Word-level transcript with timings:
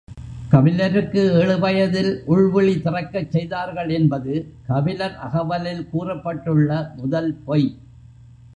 கபிலருக்கு 0.51 1.23
ஏழு 1.33 1.59
வயதில் 1.59 2.23
உள்விழி 2.27 2.73
திறக்கச் 2.81 3.31
செய்தார்கள் 3.31 3.89
என்பது 3.89 4.33
கபிலர் 4.67 5.15
அகவலில் 5.19 5.87
கூறப்பட்டுள்ள 5.93 6.69
முதல் 6.95 7.31
பொய். 7.45 7.69